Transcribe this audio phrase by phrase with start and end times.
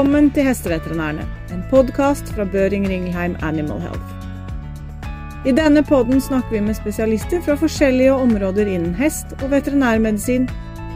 [0.00, 4.14] Velkommen til Hesteveterinærene, en podkast fra Børing Ringelheim Animal Health.
[5.44, 10.48] I denne podden snakker vi med spesialister fra forskjellige områder innen hest og veterinærmedisin,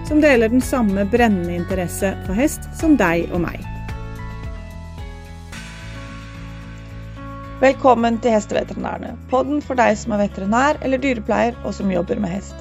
[0.08, 3.60] som deler den samme brennende interesse for hest som deg og meg.
[7.60, 12.38] Velkommen til Hesteveterinærene, podden for deg som er veterinær eller dyrepleier og som jobber med
[12.38, 12.56] hest.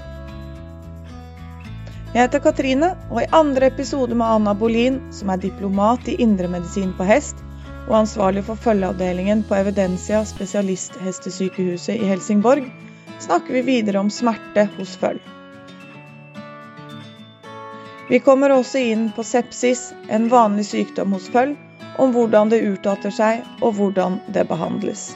[2.14, 6.92] Jeg heter Katrine, og i andre episode med Anna Bolin, som er diplomat i indremedisin
[6.94, 7.40] på hest
[7.88, 12.70] og ansvarlig for følgeavdelingen på Evidensia spesialisthestesykehuset i Helsingborg,
[13.18, 15.26] snakker vi videre om smerte hos følg.
[18.12, 21.58] Vi kommer også inn på sepsis, en vanlig sykdom hos følg,
[21.98, 25.16] om hvordan det utarter seg og hvordan det behandles.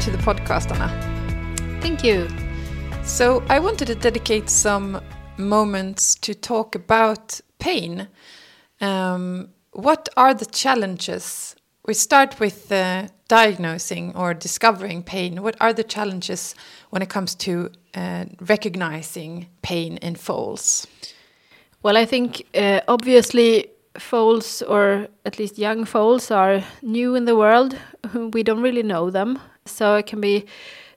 [0.00, 0.88] To the podcast, Anna.
[1.82, 2.26] Thank you.
[3.04, 5.02] So, I wanted to dedicate some
[5.36, 8.08] moments to talk about pain.
[8.80, 11.54] Um, what are the challenges?
[11.84, 15.42] We start with uh, diagnosing or discovering pain.
[15.42, 16.54] What are the challenges
[16.88, 20.86] when it comes to uh, recognizing pain in foals?
[21.82, 23.66] Well, I think uh, obviously
[23.98, 27.76] foals, or at least young foals, are new in the world.
[28.14, 29.38] We don't really know them.
[29.70, 30.46] So it can be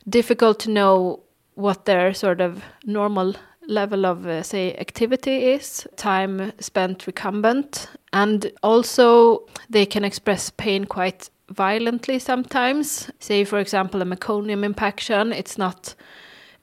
[0.08, 1.22] difficult to know
[1.56, 3.36] what their sort of normal
[3.68, 10.86] level of, uh, say, activity is, time spent recumbent, and also they can express pain
[10.86, 13.10] quite violently sometimes.
[13.20, 15.95] Say, for example, a meconium impaction, it's not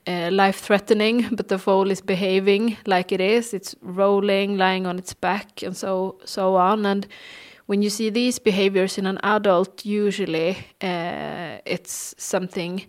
[0.06, 3.54] uh, life threatening, but the foal is behaving like it is.
[3.54, 6.86] It's rolling, lying on its back, and so so on.
[6.86, 7.06] And
[7.70, 12.84] when you see these behaviors in an adult, usually uh, it's something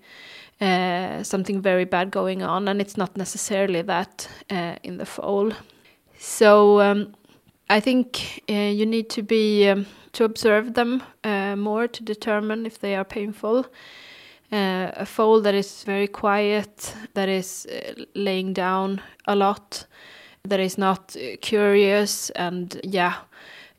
[0.59, 5.52] uh, something very bad going on, and it's not necessarily that uh, in the foal.
[6.18, 7.14] So um,
[7.69, 12.66] I think uh, you need to be um, to observe them uh, more to determine
[12.66, 13.68] if they are painful.
[14.52, 17.68] Uh, a foal that is very quiet, that is
[18.16, 19.86] laying down a lot,
[20.48, 23.13] that is not curious, and yeah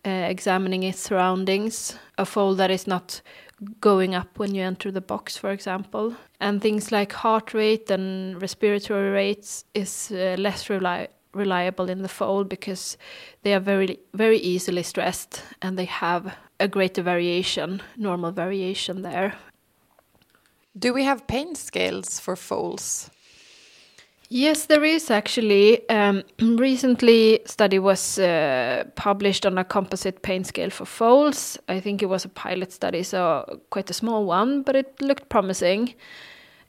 [0.05, 3.21] uh, examining its surroundings, a foal that is not
[3.81, 6.15] going up when you enter the box, for example.
[6.41, 12.09] And things like heart rate and respiratory rates is uh, less reli reliable in the
[12.09, 12.99] foal because
[13.43, 19.35] they are very, very easily stressed and they have a greater variation, normal variation there.
[20.79, 23.11] Do we have pain scales for foals?
[24.35, 25.87] Yes, there is actually.
[25.91, 31.59] Um, recently, study was uh, published on a composite pain scale for foals.
[31.69, 35.29] I think it was a pilot study, so quite a small one, but it looked
[35.29, 35.95] promising.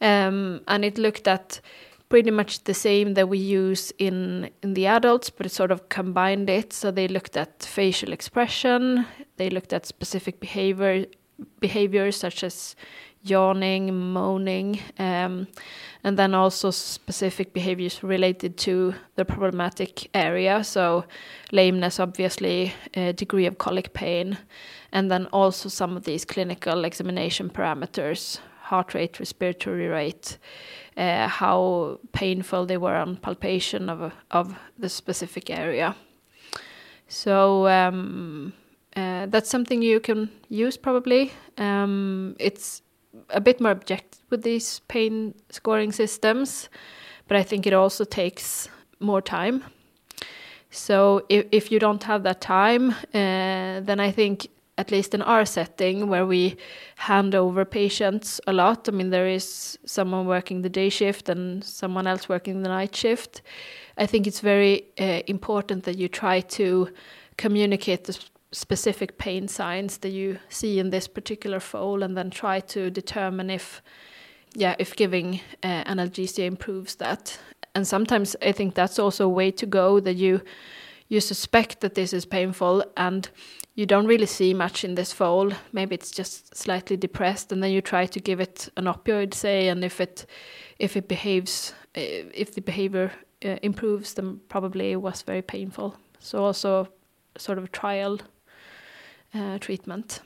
[0.01, 1.61] Um, and it looked at
[2.09, 5.87] pretty much the same that we use in in the adults, but it sort of
[5.87, 6.73] combined it.
[6.73, 9.05] So they looked at facial expression,
[9.37, 11.05] they looked at specific behavior
[11.59, 12.75] behaviors such as
[13.23, 15.47] yawning, moaning, um,
[16.03, 20.63] and then also specific behaviors related to the problematic area.
[20.63, 21.05] So,
[21.51, 24.37] lameness, obviously, a degree of colic pain,
[24.91, 30.37] and then also some of these clinical examination parameters heart rate, respiratory rate,
[30.97, 35.95] uh, how painful they were on palpation of, of the specific area.
[37.07, 38.53] So, um,
[38.95, 41.31] uh, that's something you can use probably.
[41.57, 42.81] Um, it's
[43.29, 46.69] a bit more objective with these pain scoring systems,
[47.27, 48.69] but I think it also takes
[48.99, 49.63] more time.
[50.69, 54.47] So if if you don't have that time, uh, then I think
[54.77, 56.55] at least in our setting where we
[56.95, 58.89] hand over patients a lot.
[58.89, 62.95] I mean, there is someone working the day shift and someone else working the night
[62.95, 63.41] shift.
[63.97, 66.89] I think it's very uh, important that you try to
[67.37, 68.19] communicate the
[68.53, 73.49] specific pain signs that you see in this particular foal and then try to determine
[73.49, 73.81] if
[74.55, 77.39] yeah if giving uh, analgesia improves that.
[77.75, 80.41] And sometimes i think that's also a way to go that you
[81.09, 83.29] you suspect that this is painful and
[83.75, 85.51] you don't really see much in this foal.
[85.71, 89.67] Maybe it's just slightly depressed and then you try to give it an opioid say
[89.67, 90.25] and if it
[90.79, 93.11] if it behaves uh, if the behavior
[93.43, 95.95] uh, improves then probably it was very painful.
[96.19, 96.87] So also
[97.37, 98.19] sort of trial
[99.59, 100.21] treatment.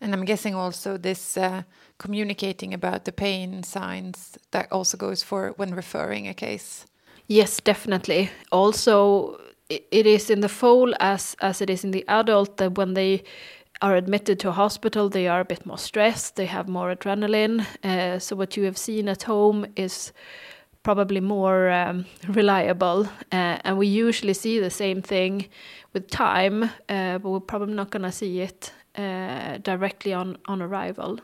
[0.00, 1.62] And I'm guessing also this uh,
[1.98, 6.86] communicating about the pain signs that also goes for when referring a case.
[7.26, 8.30] Yes, definitely.
[8.52, 9.38] Also,
[9.68, 13.22] it is in the foal as as it is in the adult that when they
[13.80, 16.36] are admitted to a hospital, they are a bit more stressed.
[16.36, 17.66] They have more adrenaline.
[17.84, 20.12] Uh, so what you have seen at home is
[20.82, 23.06] probably more um, reliable.
[23.32, 25.46] Uh, and we usually see the same thing
[25.92, 30.62] with time, uh, but we're probably not going to see it uh, directly on, on
[30.62, 31.20] arrival.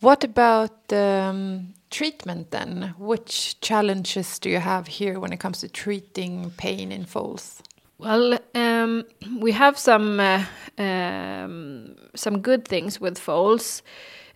[0.00, 2.94] What about um, treatment then?
[2.98, 7.62] Which challenges do you have here when it comes to treating pain in foals?
[7.98, 9.04] Well, um,
[9.40, 10.44] we have some uh,
[10.76, 13.82] um, some good things with foals.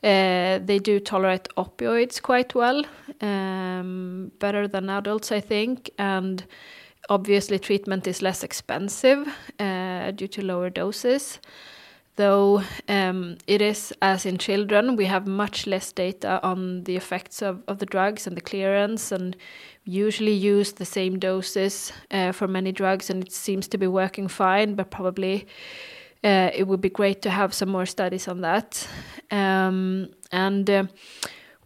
[0.02, 2.84] Uh, they do tolerate opioids quite well,
[3.20, 6.42] um, better than adults, I think, and
[7.10, 11.38] obviously treatment is less expensive uh, due to lower doses.
[12.16, 17.42] Though um, it is, as in children, we have much less data on the effects
[17.42, 19.36] of, of the drugs and the clearance, and
[19.84, 24.28] usually use the same doses uh, for many drugs, and it seems to be working
[24.28, 25.46] fine, but probably
[26.24, 28.86] uh, it would be great to have some more studies on that.
[29.30, 30.84] Um, and uh,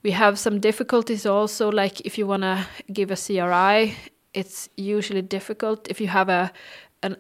[0.02, 3.96] we have some difficulties also, like if you want to give a CRI,
[4.32, 6.52] it's usually difficult if you have a
[7.02, 7.16] an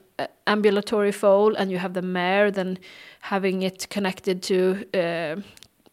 [0.46, 2.78] ambulatory foal and you have the mare, then
[3.20, 5.36] having it connected to uh,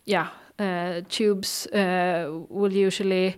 [0.06, 0.30] yeah
[0.60, 3.36] uh, tubes uh, will usually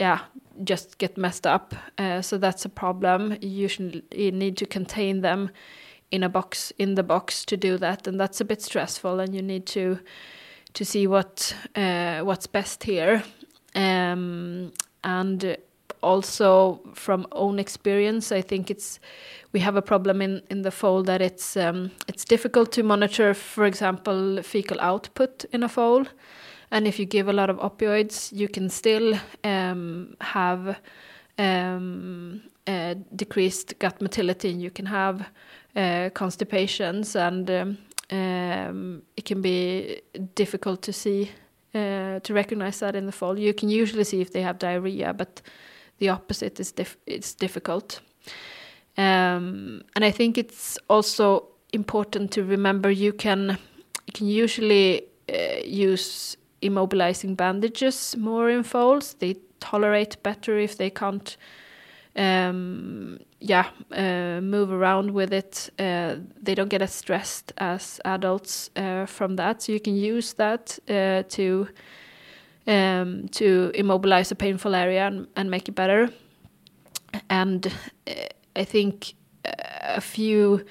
[0.00, 0.18] yeah
[0.64, 1.74] just get messed up.
[1.98, 3.36] Uh, so that's a problem.
[3.40, 5.50] You usually need to contain them
[6.14, 9.20] in a box in the box to do that, and that's a bit stressful.
[9.20, 9.98] And you need to
[10.74, 13.22] to see what uh, what's best here.
[13.74, 14.72] Um,
[15.02, 15.56] and
[16.00, 19.00] also from own experience, I think it's
[19.52, 23.34] we have a problem in in the foal that it's um, it's difficult to monitor,
[23.34, 26.06] for example, fecal output in a foal.
[26.70, 30.76] And if you give a lot of opioids, you can still um, have
[31.38, 35.26] um, uh, decreased gut motility, and you can have
[35.76, 37.78] uh, constipations, and um,
[38.10, 40.00] um, it can be
[40.34, 41.30] difficult to see
[41.74, 45.12] uh, to recognize that in the fall You can usually see if they have diarrhea,
[45.12, 45.42] but
[45.98, 48.00] the opposite is dif it's difficult.
[48.96, 53.58] Um, and I think it's also important to remember you can
[54.06, 59.14] you can usually uh, use immobilizing bandages more in foals.
[59.14, 59.36] They
[59.70, 61.36] tolerate better if they can't
[62.16, 65.70] um, yeah, uh, move around with it.
[65.78, 69.62] Uh, they don't get as stressed as adults uh, from that.
[69.62, 71.68] So you can use that uh, to
[72.66, 76.08] um, to immobilize a painful area and, and make it better.
[77.28, 77.66] And
[78.06, 78.12] uh,
[78.56, 79.14] I think
[79.44, 80.64] a few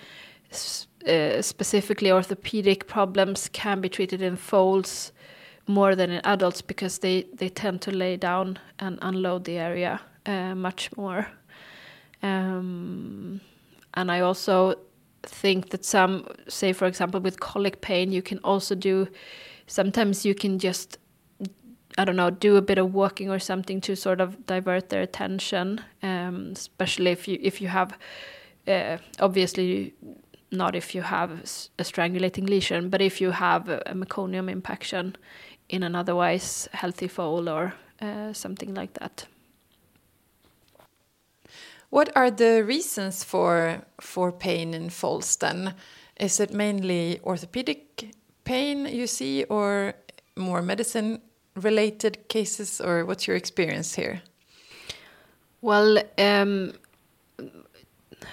[1.08, 5.12] uh, specifically orthopedic problems can be treated in foals
[5.68, 10.02] more than in adults because they, they tend to lay down and unload the area
[10.26, 11.28] uh, much more.
[12.22, 13.42] Um,
[13.94, 14.76] and I also
[15.24, 19.08] think that some, say for example, with colic pain, you can also do.
[19.68, 20.98] Sometimes you can just,
[21.98, 25.02] I don't know, do a bit of walking or something to sort of divert their
[25.02, 25.82] attention.
[26.02, 27.98] Um, especially if you if you have,
[28.68, 29.94] uh, obviously,
[30.52, 31.32] not if you have
[31.80, 35.16] a strangulating lesion, but if you have a meconium impaction
[35.70, 39.26] in an otherwise healthy foal or uh, something like that.
[41.90, 45.76] What are the reasons for for pain in foals then?
[46.20, 49.94] Is it mainly orthopedic pain you see or
[50.36, 51.22] more medicine
[51.56, 54.22] related cases or what's your experience here?
[55.62, 56.74] Well, um,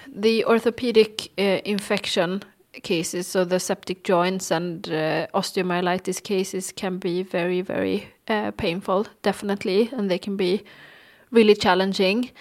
[0.07, 2.43] the orthopedic uh, infection
[2.83, 9.07] cases, so the septic joints and uh, osteomyelitis cases can be very, very uh, painful,
[9.21, 10.63] definitely, and they can be
[11.31, 12.31] really challenging.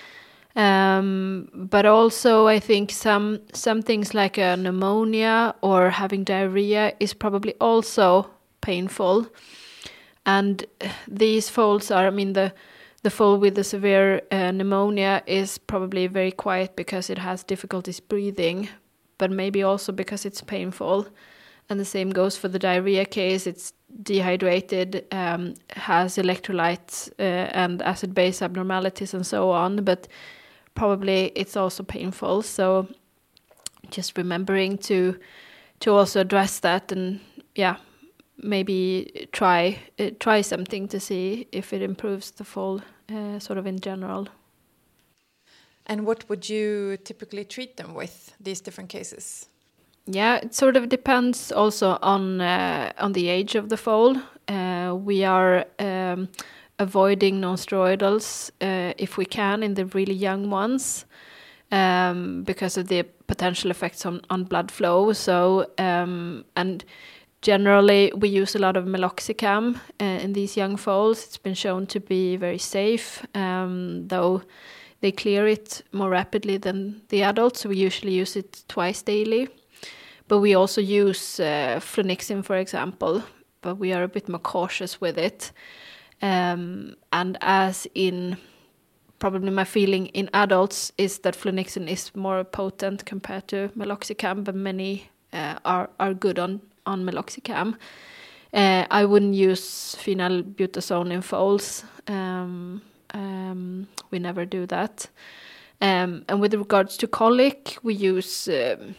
[0.57, 7.15] Um, but also, I think some some things like a pneumonia or having diarrhea is
[7.15, 9.27] probably also painful.
[10.27, 10.65] And
[11.09, 12.53] these folds are, I mean, the
[13.03, 18.01] the foal with the severe uh, pneumonia is probably very quiet because it has difficulties
[18.01, 18.69] breathing,
[19.21, 21.07] but maybe also because it's painful.
[21.69, 23.47] And the same goes for the diarrhea case.
[23.47, 30.09] It's dehydrated, um, has electrolytes uh, and acid base abnormalities and so on, but
[30.75, 32.43] probably it's also painful.
[32.43, 32.89] So
[33.91, 35.17] just remembering to
[35.81, 37.21] to also address that and
[37.55, 37.77] yeah,
[38.43, 43.67] maybe try uh, try something to see if it improves the fall uh, sort of
[43.67, 44.29] in general.
[45.91, 49.49] And what would you typically treat them with these different cases?
[50.07, 54.17] Yeah, it sort of depends also on uh, on the age of the foal.
[54.49, 56.29] Uh, we are um,
[56.79, 61.07] avoiding non-steroidals uh, if we can in the really young ones
[61.73, 65.13] um, because of the potential effects on, on blood flow.
[65.13, 66.85] So um, and
[67.43, 71.25] generally we use a lot of meloxicam uh, in these young foals.
[71.25, 74.43] It's been shown to be very safe, um, though
[75.01, 77.61] they clear it more rapidly than the adults.
[77.61, 79.49] So we usually use it twice daily.
[80.29, 83.23] But we also use uh, flunixin, for example,
[83.63, 85.53] but we are a bit more cautious with it.
[86.23, 88.37] Um, and as in
[89.19, 94.55] probably my feeling in adults is that flunixin is more potent compared to meloxicam, but
[94.55, 97.77] many uh, are are good on on meloxicam.
[98.53, 101.85] Uh, I wouldn't use phenylbutazone in foals.
[102.09, 102.83] Um,
[103.15, 105.09] um, we never do that.
[105.81, 108.95] Um, and with regards to colic, we use um,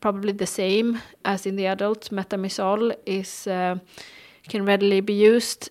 [0.00, 2.10] probably the same as in the adult.
[2.10, 3.78] Metamizole is uh,
[4.48, 5.70] can readily be used,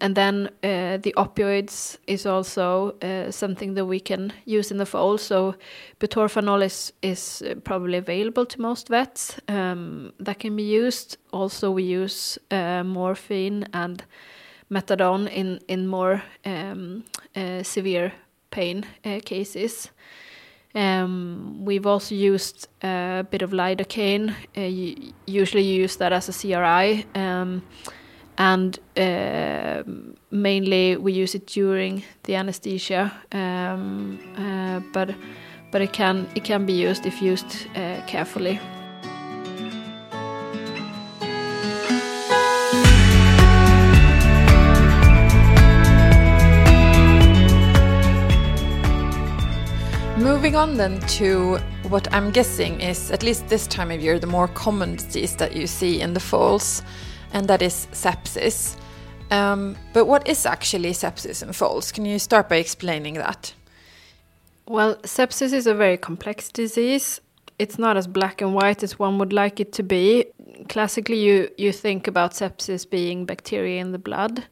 [0.00, 4.86] and then uh, the opioids is also uh, something that we can use in the
[4.86, 5.18] foal.
[5.18, 5.54] So
[5.98, 9.38] butorphanol is is probably available to most vets.
[9.48, 11.18] Um, that can be used.
[11.30, 14.02] Also, we use uh, morphine and
[14.70, 17.04] methadone in in more um,
[17.36, 18.12] uh, severe
[18.50, 19.90] pain uh, cases.
[20.74, 24.34] Um, we've also used a bit of lidocaine.
[24.56, 27.62] Uh, usually, you use that as a CRI, um,
[28.38, 29.82] and uh,
[30.30, 33.12] mainly we use it during the anesthesia.
[33.32, 35.14] Um, uh, but
[35.72, 38.60] but it can it can be used if used uh, carefully.
[50.40, 51.58] Moving on then to
[51.90, 55.54] what I'm guessing is, at least this time of year, the more common disease that
[55.54, 56.82] you see in the foals,
[57.34, 58.74] and that is sepsis.
[59.30, 61.92] Um, but what is actually sepsis in foals?
[61.92, 63.52] Can you start by explaining that?
[64.66, 67.20] Well, sepsis is a very complex disease.
[67.58, 70.24] It's not as black and white as one would like it to be.
[70.70, 74.46] Classically, you, you think about sepsis being bacteria in the blood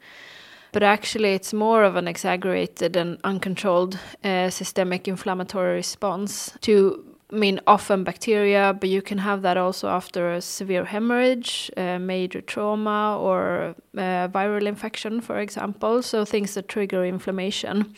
[0.79, 7.37] but actually it's more of an exaggerated and uncontrolled uh, systemic inflammatory response to I
[7.37, 12.41] mean, often bacteria, but you can have that also after a severe hemorrhage, a major
[12.41, 16.01] trauma, or a viral infection, for example.
[16.03, 17.97] So things that trigger inflammation.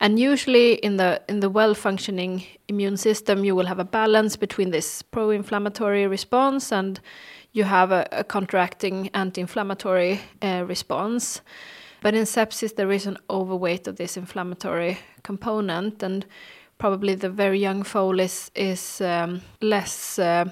[0.00, 4.70] And usually, in the in the well-functioning immune system, you will have a balance between
[4.70, 7.00] this pro-inflammatory response and
[7.52, 11.42] you have a, a contracting anti-inflammatory uh, response.
[12.00, 16.26] But in sepsis, there is an overweight of this inflammatory component, and
[16.78, 20.44] probably the very young foal is, is um, less uh,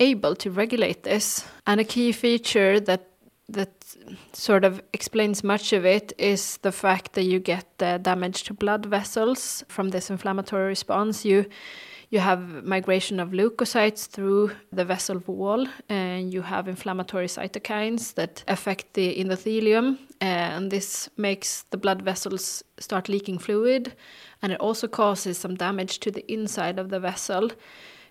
[0.00, 1.44] able to regulate this.
[1.66, 3.08] And a key feature that
[3.48, 3.70] that
[4.32, 8.54] sort of explains much of it is the fact that you get uh, damage to
[8.54, 11.24] blood vessels from this inflammatory response.
[11.24, 11.46] You
[12.10, 18.44] you have migration of leukocytes through the vessel wall, and you have inflammatory cytokines that
[18.48, 23.94] affect the endothelium, and this makes the blood vessels start leaking fluid,
[24.42, 27.50] and it also causes some damage to the inside of the vessel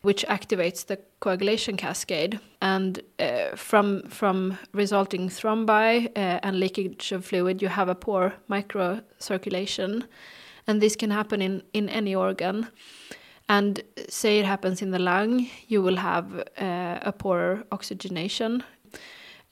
[0.01, 2.39] which activates the coagulation cascade.
[2.61, 8.33] And uh, from from resulting thrombi uh, and leakage of fluid, you have a poor
[8.47, 10.03] microcirculation,
[10.67, 12.67] and this can happen in in any organ.
[13.47, 18.63] And say it happens in the lung, you will have uh, a poorer oxygenation.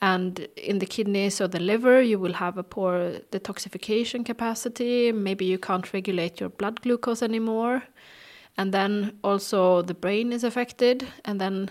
[0.01, 5.11] And in the kidneys or the liver, you will have a poor detoxification capacity.
[5.11, 7.83] Maybe you can't regulate your blood glucose anymore.
[8.57, 11.07] And then also the brain is affected.
[11.23, 11.69] And then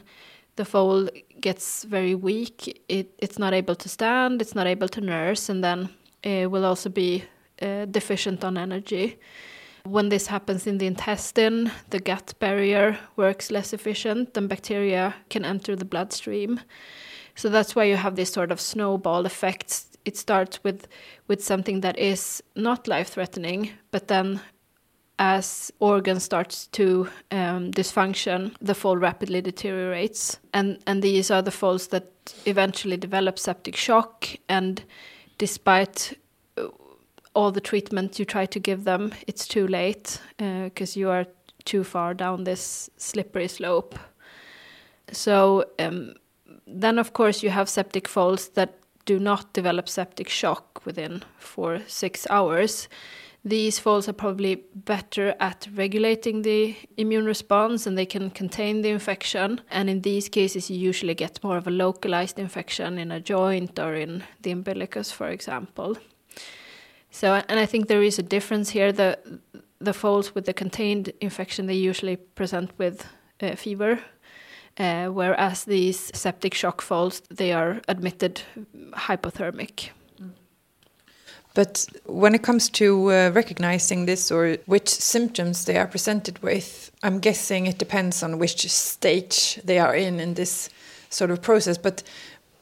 [0.57, 1.09] the foal
[1.41, 2.83] gets very weak.
[2.89, 5.89] It, it's not able to stand, it's not able to nurse, and then
[6.23, 7.25] it will also be
[7.61, 9.19] uh, deficient on energy.
[9.85, 15.45] When this happens in the intestine, the gut barrier works less efficient and bacteria can
[15.45, 16.61] enter the bloodstream.
[17.35, 19.85] So that's why you have this sort of snowball effect.
[20.05, 20.87] It starts with
[21.29, 24.41] with something that is not life threatening, but then
[25.19, 31.51] as organ starts to um, dysfunction, the foal rapidly deteriorates, and and these are the
[31.51, 34.29] foals that eventually develop septic shock.
[34.49, 34.85] And
[35.39, 36.19] despite
[37.35, 41.27] all the treatment you try to give them, it's too late because uh, you are
[41.65, 43.99] too far down this slippery slope.
[45.13, 46.15] So um,
[46.67, 51.81] then, of course, you have septic foals that do not develop septic shock within four
[51.87, 52.89] six hours.
[53.45, 58.89] these foals are probably better at regulating the immune response and they can contain the
[58.89, 59.61] infection.
[59.71, 63.79] And in these cases, you usually get more of a localized infection in a joint
[63.79, 65.97] or in the umbilicus, for example.
[67.13, 68.91] So, and I think there is a difference here.
[68.91, 69.19] The
[69.85, 73.07] the foals with the contained infection they usually present with
[73.43, 73.99] uh, fever,
[74.79, 78.43] uh, whereas these septic shock foals they are admitted
[78.93, 79.91] hypothermic.
[81.55, 86.91] But when it comes to uh, recognizing this or which symptoms they are presented with,
[87.03, 90.71] I'm guessing it depends on which stage they are in in this
[91.11, 91.77] sort of process.
[91.77, 92.03] But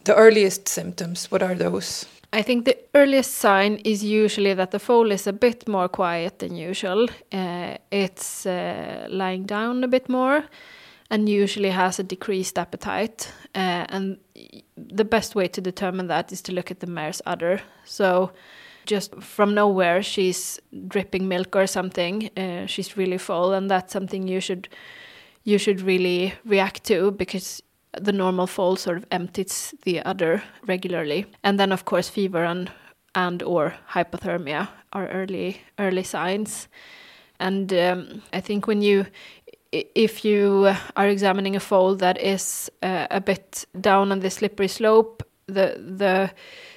[0.05, 2.07] the earliest symptoms, what are those?
[2.33, 6.39] I think the earliest sign is usually that the foal is a bit more quiet
[6.39, 7.09] than usual.
[7.33, 10.45] Uh, it's uh, lying down a bit more
[11.11, 13.33] and usually has a decreased appetite.
[13.53, 14.19] Uh, and
[14.77, 17.61] the best way to determine that is to look at the mare's udder.
[17.85, 18.31] So
[18.87, 24.27] just from nowhere she's dripping milk or something uh, she's really full and that's something
[24.27, 24.69] you should
[25.45, 27.63] you should really react to because
[27.99, 32.71] the normal foal sort of empties the udder regularly and then of course fever and
[33.15, 36.69] and or hypothermia are early early signs
[37.41, 39.07] and um, i think when you
[39.73, 44.69] if you are examining a foal that is uh, a bit down on the slippery
[44.69, 46.31] slope the the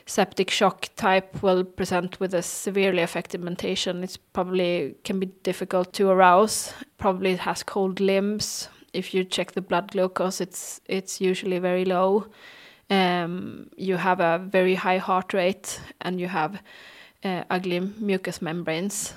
[0.05, 4.03] septic shock type will present with a severely affected mentation.
[4.03, 6.74] It's probably can be difficult to arouse.
[6.98, 8.70] Probably has cold limbs.
[8.93, 12.27] If you check the blood glucose, it's it's usually very low.
[12.89, 16.62] Um, you have a very high heart rate and you have
[17.23, 19.13] uh, ugly mucous membranes.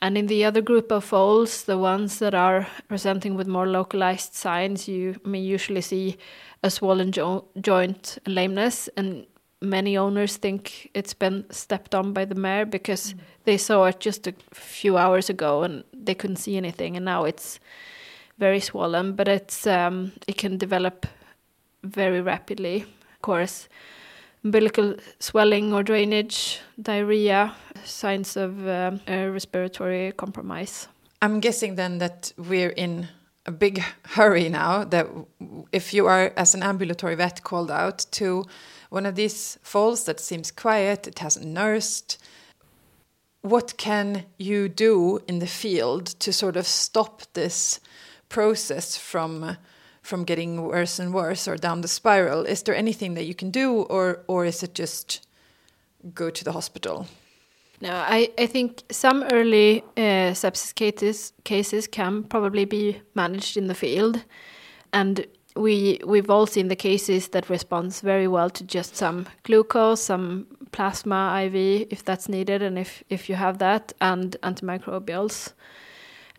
[0.00, 4.34] And in the other group of foals, the ones that are presenting with more localized
[4.34, 6.18] signs, you may usually see
[6.62, 9.26] a swollen jo joint lameness and
[9.60, 13.18] many owners think it's been stepped on by the mare because mm.
[13.44, 17.24] they saw it just a few hours ago and they couldn't see anything and now
[17.24, 17.58] it's
[18.38, 21.06] very swollen but it's um, it can develop
[21.82, 23.68] very rapidly of course
[24.44, 30.88] umbilical swelling or drainage diarrhea signs of um, respiratory compromise
[31.22, 33.08] i'm guessing then that we're in
[33.46, 35.06] a big hurry now that
[35.72, 38.44] if you are as an ambulatory vet called out to
[38.90, 42.18] one of these falls that seems quiet, it hasn't nursed.
[43.42, 47.80] What can you do in the field to sort of stop this
[48.36, 49.56] process from
[50.02, 52.46] from getting worse and worse or down the spiral?
[52.46, 55.26] Is there anything that you can do, or or is it just
[56.14, 57.06] go to the hospital?
[57.80, 63.68] No, I, I think some early uh, sepsis cases cases can probably be managed in
[63.68, 64.24] the field,
[64.92, 70.02] and we we've all seen the cases that responds very well to just some glucose,
[70.02, 75.54] some plasma IV if that's needed, and if if you have that, and antimicrobials.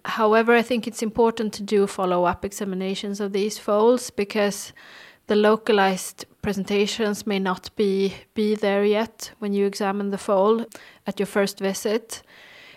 [0.08, 4.72] However, I think it's important to do follow-up examinations of these foals because
[5.28, 10.66] the localized presentations may not be be there yet when you examine the foal
[11.06, 12.24] at your first visit.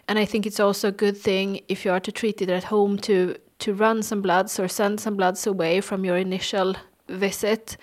[0.09, 2.65] And I think it's also a good thing if you are to treat it at
[2.65, 6.75] home to to run some bloods or send some bloods away from your initial
[7.09, 7.77] visit.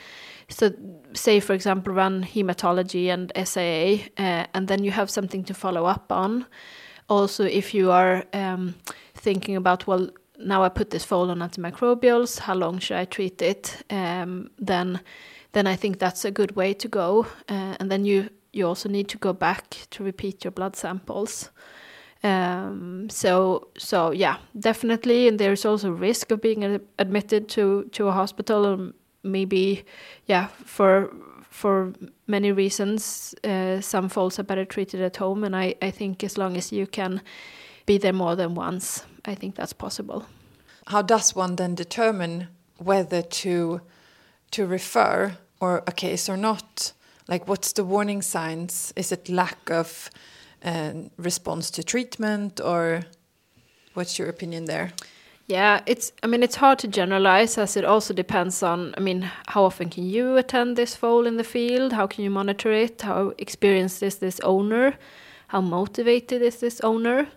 [0.50, 0.74] So,
[1.14, 5.86] say for example, run hematology and SAA, uh, and then you have something to follow
[5.86, 6.46] up on.
[7.10, 8.76] Also, if you are um,
[9.18, 13.42] thinking about, well, now I put this foal on antimicrobials, how long should I treat
[13.42, 13.84] it?
[13.90, 15.02] Um, then,
[15.54, 17.28] then I think that's a good way to go.
[17.50, 21.52] Uh, and then you you also need to go back to repeat your blood samples.
[22.24, 28.12] Um, so so yeah, definitely, and there's also risk of being admitted to to a
[28.12, 29.84] hospital, and maybe
[30.26, 31.14] yeah for
[31.50, 31.94] for
[32.26, 33.36] many reasons.
[33.44, 36.72] Uh, some foals are better treated at home, and I I think as long as
[36.72, 37.22] you can
[37.88, 40.28] be there more than once, I think that's possible.
[40.86, 43.82] How does one then determine whether to
[44.52, 46.94] to refer or a case or not?
[47.28, 48.94] Like, what's the warning signs?
[48.96, 50.10] Is it lack of
[50.62, 53.04] and response to treatment or
[53.94, 54.92] what's your opinion there
[55.46, 59.30] yeah it's i mean it's hard to generalize as it also depends on i mean
[59.48, 63.02] how often can you attend this foal in the field how can you monitor it
[63.02, 64.94] how experienced is this owner
[65.48, 67.28] how motivated is this owner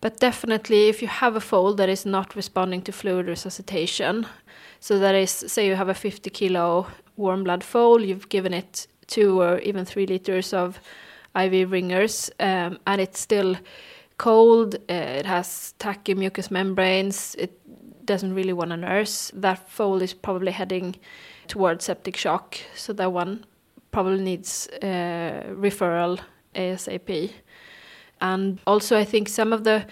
[0.00, 4.26] but definitely if you have a foal that is not responding to fluid resuscitation
[4.80, 8.86] so that is say you have a 50 kilo warm blood foal you've given it
[9.06, 10.80] two or even three liters of
[11.36, 13.56] IV ringers, um, and it's still
[14.18, 14.76] cold.
[14.88, 17.34] Uh, it has tacky mucous membranes.
[17.38, 17.60] It
[18.06, 19.30] doesn't really want to nurse.
[19.34, 20.96] That foal is probably heading
[21.48, 23.44] towards septic shock, so that one
[23.92, 26.20] probably needs uh, referral
[26.54, 27.30] ASAP.
[28.20, 29.86] And also, I think some of the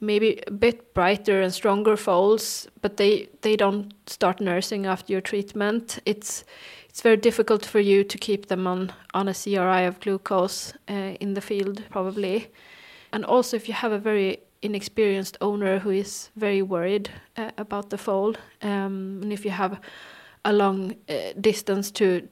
[0.00, 5.22] maybe a bit brighter and stronger foals, but they they don't start nursing after your
[5.22, 5.98] treatment.
[6.04, 6.44] It's
[6.88, 11.16] it's very difficult for you to keep them on on a CRI of glucose uh,
[11.20, 12.50] in the field probably,
[13.12, 17.90] and also if you have a very inexperienced owner who is very worried uh, about
[17.90, 19.80] the foal, um, and if you have
[20.44, 22.28] a long uh, distance to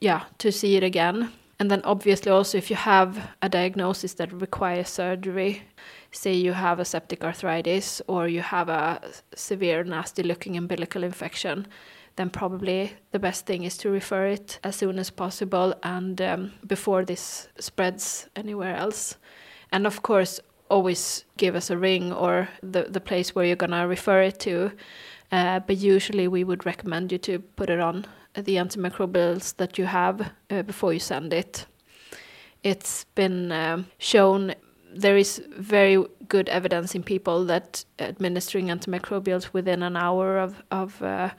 [0.00, 1.30] yeah to see it again,
[1.62, 5.62] and then obviously also if you have a diagnosis that requires surgery
[6.10, 9.00] say you have a septic arthritis or you have a
[9.36, 11.68] severe nasty looking umbilical infection
[12.16, 16.52] then probably the best thing is to refer it as soon as possible and um,
[16.66, 19.16] before this spreads anywhere else.
[19.70, 23.70] And of course always give us a ring or the, the place where you're going
[23.70, 24.72] to refer it to.
[25.30, 29.84] Uh, but usually we would recommend you to put it on the antimicrobials that you
[29.84, 31.66] have uh, before you send it
[32.62, 34.54] it's been um, shown
[34.94, 41.02] there is very good evidence in people that administering antimicrobials within an hour of of
[41.02, 41.30] uh,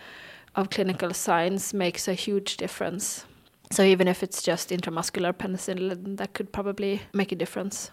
[0.55, 3.25] of clinical signs makes a huge difference.
[3.71, 7.89] So even if it's just intramuscular penicillin, that could probably make a difference.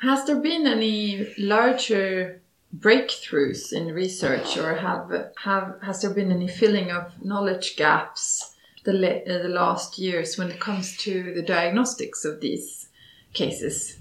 [0.00, 2.40] Has there been any larger
[2.78, 8.92] breakthroughs in research, or have have has there been any filling of knowledge gaps the
[8.92, 12.88] the last years when it comes to the diagnostics of these
[13.32, 13.98] cases?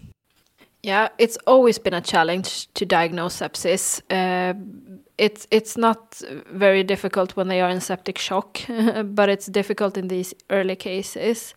[0.83, 4.01] Yeah, it's always been a challenge to diagnose sepsis.
[4.09, 4.53] Uh,
[5.17, 8.59] it's it's not very difficult when they are in septic shock,
[9.05, 11.53] but it's difficult in these early cases.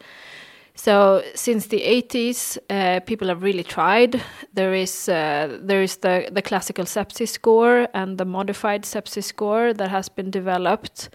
[0.76, 4.22] So since the 80s, uh, people have really tried.
[4.52, 9.72] There is uh, there is the the classical sepsis score and the modified sepsis score
[9.72, 11.08] that has been developed.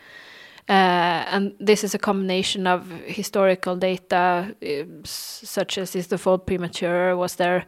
[0.69, 6.37] Uh, and this is a combination of historical data, uh, such as is the foal
[6.37, 7.65] premature, was there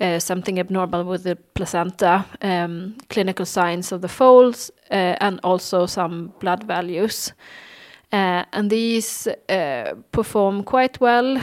[0.00, 5.86] uh, something abnormal with the placenta, um, clinical signs of the foals, uh, and also
[5.86, 7.32] some blood values.
[8.12, 11.40] Uh, and these uh, perform quite well,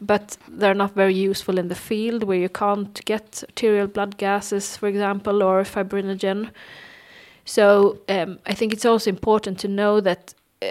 [0.00, 4.76] but they're not very useful in the field where you can't get arterial blood gases,
[4.76, 6.50] for example, or fibrinogen.
[7.44, 10.66] So um, I think it's also important to know that uh,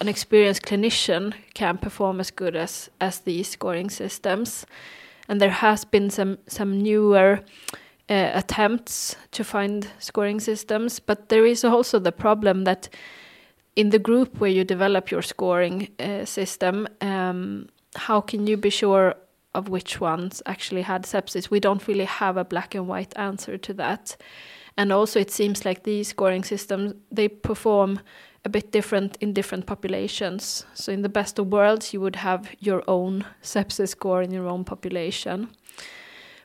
[0.00, 4.66] an experienced clinician can perform as good as as these scoring systems,
[5.28, 7.40] and there has been some some newer
[8.08, 12.88] uh, attempts to find scoring systems, but there is also the problem that
[13.76, 18.70] in the group where you develop your scoring uh, system, um, how can you be
[18.70, 19.14] sure
[19.54, 21.50] of which ones actually had sepsis?
[21.50, 24.16] We don't really have a black and white answer to that.
[24.78, 28.00] And also it seems like these scoring systems they perform
[28.44, 30.66] a bit different in different populations.
[30.74, 34.46] So in the best of worlds you would have your own sepsis score in your
[34.46, 35.48] own population.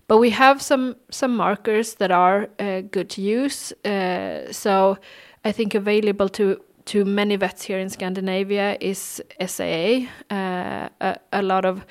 [0.07, 3.73] But we have some some markers that are uh, good to use.
[3.85, 4.97] Uh, so
[5.43, 10.07] i think available to to many vets here in Scandinavia is SAA.
[10.29, 11.85] Uh, a, a, lot of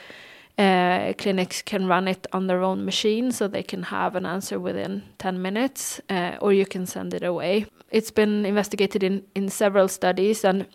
[0.59, 4.59] uh, clinics can run it on their own machine so they can have an answer
[4.59, 7.67] within 10 minutes uh, or you can send it away.
[7.91, 10.67] It's been investigated in, in several studies and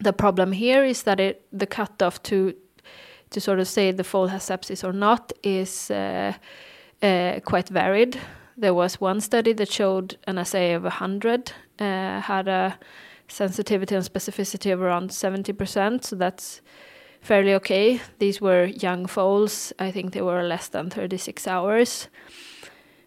[0.00, 2.54] the problem here is that it, the cutoff to
[3.30, 6.32] to sort of say the foal has sepsis or not is uh,
[7.02, 8.18] uh quite varied.
[8.56, 12.78] There was one study that showed an SAA of 100 uh, had a
[13.28, 16.60] sensitivity and specificity of around 70%, so that's
[17.20, 18.00] fairly okay.
[18.18, 19.72] These were young foals.
[19.78, 22.08] I think they were less than 36 hours.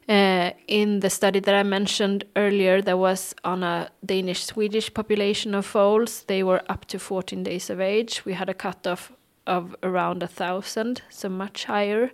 [0.10, 5.56] Uh, in the study that I mentioned earlier, that was on a Danish Swedish population
[5.56, 6.24] of foals.
[6.24, 8.26] They were up to 14 days of age.
[8.26, 9.12] We had a cutoff
[9.48, 12.12] of around a thousand, so much higher,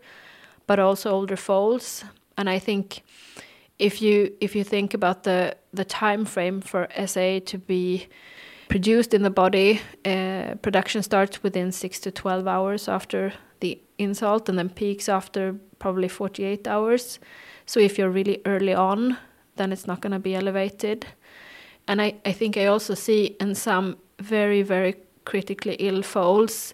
[0.67, 2.03] but also older foals.
[2.37, 3.03] And I think
[3.79, 8.07] if you if you think about the the time frame for SAA to be
[8.69, 9.81] produced in the body.
[10.05, 15.55] Uh, production starts within 6 to 12 hours after the insult and then peaks after
[15.79, 17.19] probably 48 hours.
[17.65, 19.17] So if you're really early on,
[19.55, 21.05] then it's not going to be elevated.
[21.87, 26.73] And I, I think I also see in some very, very critically ill foals,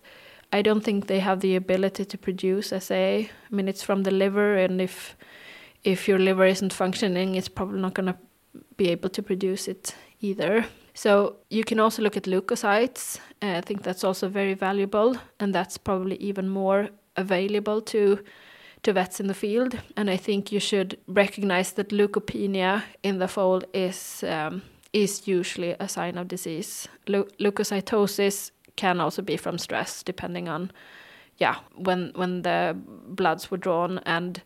[0.52, 2.96] I don't think they have the ability to produce SAA.
[2.96, 5.18] I mean, it's from the liver, and if
[5.84, 8.17] if your liver isn't functioning, it's probably not going to
[8.78, 10.65] be able to produce it either.
[10.93, 13.19] So you can also look at leukocytes.
[13.41, 18.19] Uh, I think that's also very valuable, and that's probably even more available to
[18.84, 19.78] to vets in the field.
[19.96, 25.76] And I think you should recognize that leukopenia in the foal is um, is usually
[25.80, 26.88] a sign of disease.
[27.08, 30.72] Leu leukocytosis can also be from stress, depending on
[31.38, 32.76] yeah, when when the
[33.08, 34.41] bloods were drawn and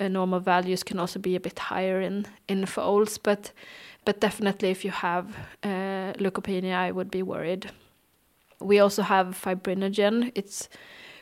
[0.00, 3.52] uh, normal values can also be a bit higher in in foals, but
[4.04, 5.26] but definitely if you have
[5.62, 7.70] uh, leukopenia, I would be worried.
[8.60, 10.32] We also have fibrinogen.
[10.34, 10.68] It's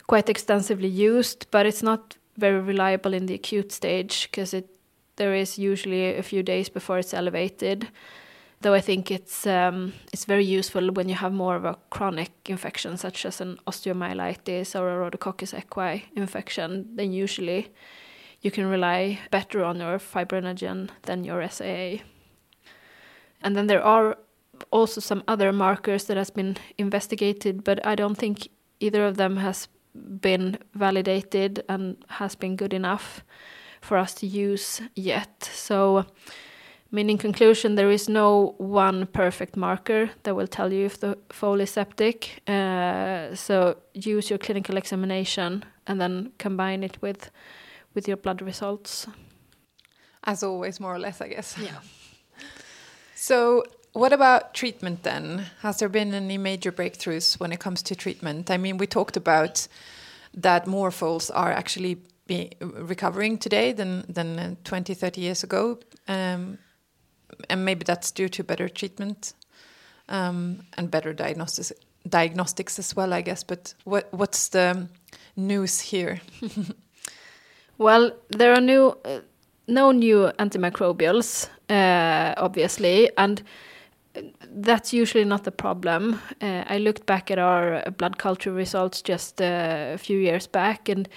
[0.06, 4.68] quite extensively used, but it's not very reliable in the acute stage because it
[5.16, 7.88] there is usually a few days before it's elevated.
[8.60, 12.30] Though I think it's um, it's very useful when you have more of a chronic
[12.46, 17.68] infection, such as an osteomyelitis or a Rhodococcus equi infection, then usually
[18.40, 22.02] you can rely better on your fibrinogen than your SAA.
[23.42, 24.16] And then there are
[24.70, 28.48] also some other markers that has been investigated, but I don't think
[28.80, 29.68] either of them has
[30.20, 33.24] been validated and has been good enough
[33.80, 35.50] for us to use yet.
[35.54, 36.06] So,
[36.90, 41.60] meaning conclusion, there is no one perfect marker that will tell you if the foal
[41.60, 42.42] is septic.
[42.46, 47.30] Uh, so use your clinical examination and then combine it with
[47.96, 49.08] with your blood results.
[50.22, 51.56] As always, more or less, I guess.
[51.58, 51.80] Yeah.
[53.16, 55.46] so what about treatment then?
[55.62, 58.50] Has there been any major breakthroughs when it comes to treatment?
[58.50, 59.66] I mean, we talked about
[60.34, 65.78] that more foals are actually be recovering today than than uh, 20 30 years ago
[66.08, 66.58] um,
[67.48, 69.32] and maybe that's due to better treatment
[70.08, 71.72] um, and better diagnostics
[72.08, 74.88] diagnostics as well i guess but what what's the
[75.36, 76.20] news here
[77.78, 79.20] well there are new uh,
[79.66, 83.42] no new antimicrobials uh, obviously and
[84.50, 86.20] that's usually not the problem.
[86.40, 90.88] Uh, I looked back at our blood culture results just uh, a few years back,
[90.88, 91.08] and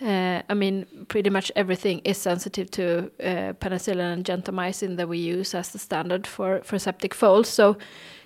[0.00, 5.18] uh, I mean, pretty much everything is sensitive to uh, penicillin and gentamicin that we
[5.18, 7.48] use as the standard for, for septic foals.
[7.48, 7.76] So,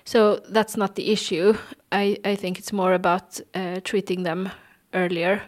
[0.05, 1.57] so that's not the issue.
[1.91, 3.39] I, I think it's more about
[3.83, 4.49] treating them
[4.93, 5.41] earlier.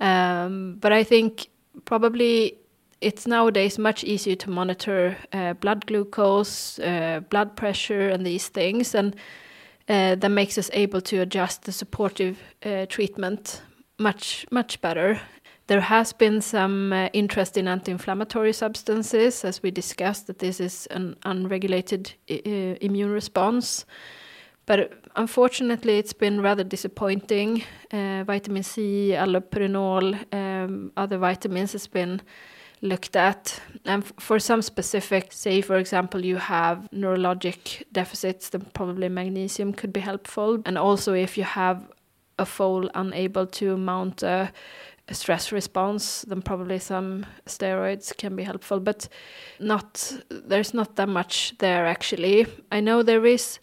[0.00, 1.48] Um, but I think
[1.84, 2.58] probably
[3.00, 8.94] it's nowadays much easier to monitor uh, blood glucose, uh, blood pressure, and these things,
[8.94, 9.14] and
[9.88, 12.38] uh, that makes us able to adjust the supportive
[12.88, 13.62] treatment
[13.98, 15.20] much much better
[15.66, 20.86] there has been some uh, interest in anti-inflammatory substances, as we discussed, that this is
[20.92, 22.34] an unregulated uh,
[22.80, 23.84] immune response.
[24.66, 27.62] But unfortunately, it's been rather disappointing.
[27.92, 32.20] Uh, vitamin C, allopurinol, um, other vitamins has been
[32.82, 33.60] looked at.
[33.84, 39.92] And for some specific, say for example, you have neurologic deficits, then probably magnesium could
[39.92, 40.60] be helpful.
[40.66, 41.88] And also if you have
[42.38, 44.52] a foal unable to mount a
[45.12, 49.08] stress response, then probably some steroids can be helpful, but
[49.60, 52.46] not there's not that much there actually.
[52.72, 53.60] I know there is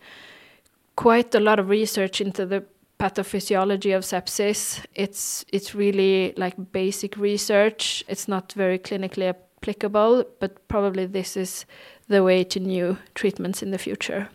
[0.95, 2.63] quite a lot of research into the
[2.99, 4.85] pathophysiology of sepsis.
[4.95, 8.03] It's it's really like basic research.
[8.07, 11.65] It's not very clinically applicable, but probably this is
[12.07, 14.29] the way to new treatments in the future.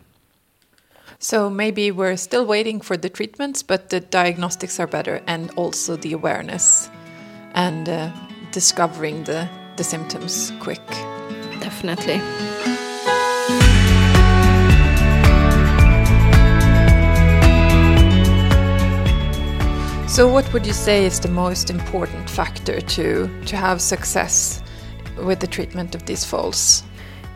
[1.18, 5.96] So maybe we're still waiting for the treatments, but the diagnostics are better and also
[5.96, 6.90] the awareness
[7.54, 8.12] and uh,
[8.52, 10.86] discovering the, the symptoms quick.
[11.60, 12.20] Definitely.
[20.08, 24.62] So, what would you say is the most important factor to to have success
[25.22, 26.82] with the treatment of these foals?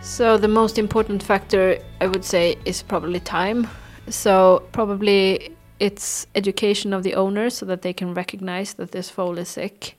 [0.00, 3.68] So, the most important factor I would say is probably time.
[4.08, 9.38] So, probably it's education of the owners so that they can recognize that this foal
[9.38, 9.98] is sick.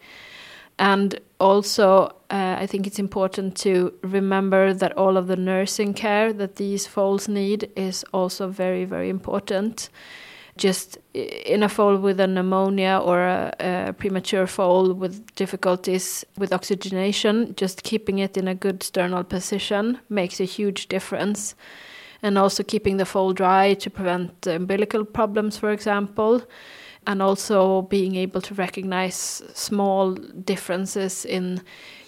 [0.80, 6.34] And also, uh, I think it's important to remember that all of the nursing care
[6.34, 9.90] that these foals need is also very, very important.
[10.56, 16.54] Just in a foal with a pneumonia or a, a premature foal with difficulties with
[16.54, 21.56] oxygenation, just keeping it in a good sternal position makes a huge difference
[22.22, 26.42] and also keeping the foal dry to prevent umbilical problems, for example,
[27.06, 31.62] and also being able to recognize small differences in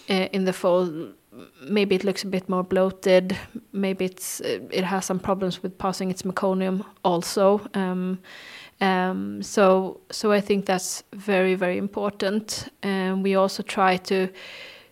[0.09, 1.13] uh, in the foal.
[1.61, 3.37] Maybe it looks a bit more bloated.
[3.71, 7.61] Maybe it's it has some problems with passing its meconium also.
[7.73, 8.19] Um,
[8.81, 12.69] um, so so I think that's very very important.
[12.81, 14.27] And we also try to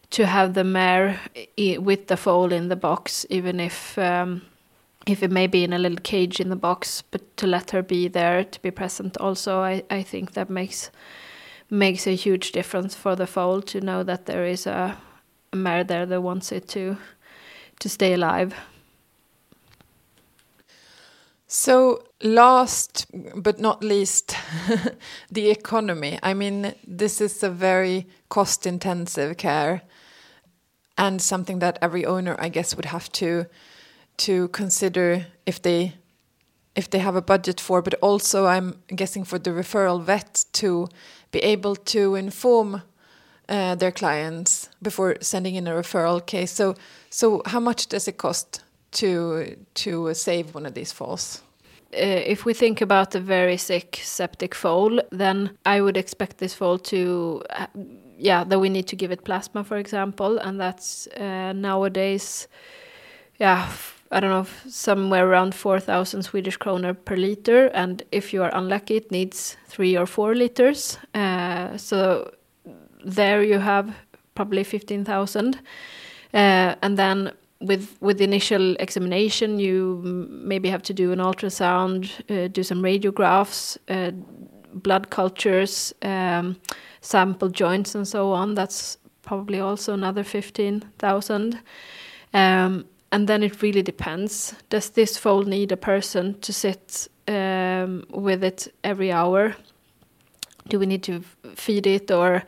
[0.09, 1.19] to have the mare
[1.57, 3.97] with the foal in the box, even if.
[3.97, 4.41] Um,
[5.05, 7.83] if it may be in a little cage in the box, but to let her
[7.83, 10.91] be there to be present also, I, I think that makes
[11.69, 14.97] makes a huge difference for the foal to know that there is a,
[15.53, 16.97] a there that wants it to
[17.79, 18.53] to stay alive.
[21.47, 24.35] So, last but not least,
[25.31, 26.17] the economy.
[26.23, 29.83] I mean, this is a very cost intensive care
[30.97, 33.45] and something that every owner, I guess, would have to
[34.17, 35.93] to consider if they
[36.75, 40.87] if they have a budget for, but also I'm guessing for the referral vet to
[41.31, 42.81] be able to inform
[43.47, 46.51] uh, their clients before sending in a referral case.
[46.51, 46.75] So,
[47.09, 51.41] so how much does it cost to to save one of these foals?
[51.93, 56.53] Uh, if we think about a very sick septic foal, then I would expect this
[56.53, 57.67] foal to, uh,
[58.17, 62.47] yeah, that we need to give it plasma, for example, and that's uh, nowadays,
[63.39, 63.69] yeah,
[64.11, 67.67] I don't know, somewhere around 4,000 Swedish kroner per liter.
[67.67, 70.97] And if you are unlucky, it needs three or four liters.
[71.13, 72.31] Uh, so
[73.05, 73.93] there you have
[74.35, 75.55] probably 15,000.
[76.33, 77.31] Uh, and then
[77.63, 83.77] with with initial examination, you maybe have to do an ultrasound, uh, do some radiographs,
[83.87, 84.11] uh,
[84.73, 86.57] blood cultures, um,
[87.01, 88.55] sample joints, and so on.
[88.55, 91.59] That's probably also another fifteen thousand.
[92.33, 94.55] Um, and then it really depends.
[94.69, 99.55] Does this foal need a person to sit um, with it every hour?
[100.67, 101.21] Do we need to
[101.55, 102.43] feed it or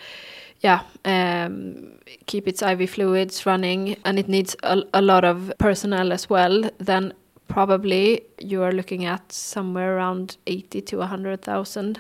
[0.66, 6.12] yeah, um, keep its IV fluids running, and it needs a, a lot of personnel
[6.12, 7.14] as well, then
[7.48, 12.00] probably you are looking at somewhere around 80 to 100,000.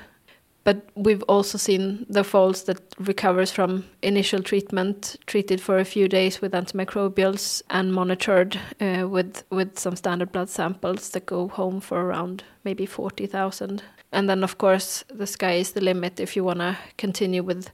[0.64, 6.08] But we've also seen the foals that recovers from initial treatment, treated for a few
[6.08, 11.82] days with antimicrobials and monitored uh, with with some standard blood samples that go home
[11.82, 16.44] for around maybe 40,000 and then of course the sky is the limit if you
[16.44, 17.70] want to continue with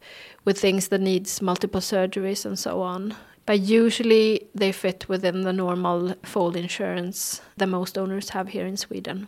[0.46, 3.16] with things that needs multiple surgeries and so on
[3.46, 8.78] but usually they fit within the normal fold insurance that most owners have here in
[8.78, 9.28] Sweden.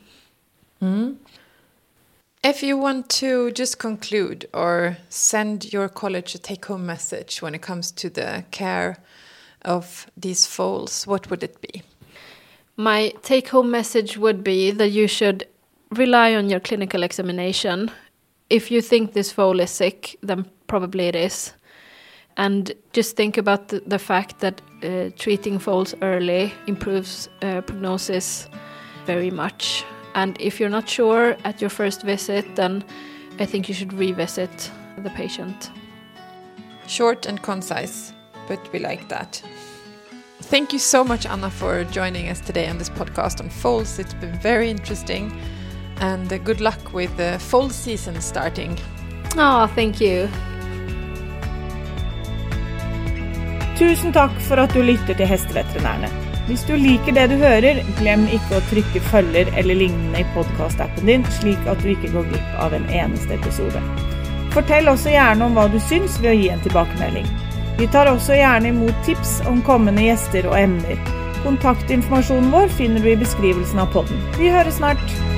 [0.82, 1.18] Mm.
[2.44, 7.56] If you want to just conclude or send your college a take home message when
[7.56, 8.98] it comes to the care
[9.64, 11.82] of these foals, what would it be?
[12.76, 15.48] My take home message would be that you should
[15.94, 17.92] rely on your clinical examination.
[18.50, 21.54] If you think this foal is sick, then probably it is.
[22.38, 28.50] And just think about the, the fact that uh, treating foals early improves uh, prognosis
[29.06, 29.86] very much.
[30.16, 32.84] And if you're not sure at your first visit, then
[33.40, 35.72] I think you should revisit the patient.
[36.88, 38.14] Short and concise,
[38.48, 39.42] but we like that.
[40.42, 43.98] Thank you so much, Anna, for joining us today on this podcast on foals.
[43.98, 45.32] It's been very interesting
[46.00, 48.78] and good luck with the fall season starting.
[49.38, 50.30] Oh, thank you.
[53.78, 56.10] Tusen takk for at du lytter til Hesteveterinærene.
[56.48, 61.08] Hvis du liker det du hører, glem ikke å trykke følger eller lignende i podkastappen
[61.08, 63.82] din, slik at du ikke går glipp av en eneste episode.
[64.54, 67.28] Fortell også gjerne om hva du syns ved å gi en tilbakemelding.
[67.80, 71.00] Vi tar også gjerne imot tips om kommende gjester og emner.
[71.42, 74.22] Kontaktinformasjonen vår finner du i beskrivelsen av podden.
[74.38, 75.33] Vi høres snart!